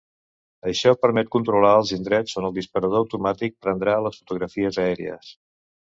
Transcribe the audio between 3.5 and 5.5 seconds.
prendrà les fotografies aèries.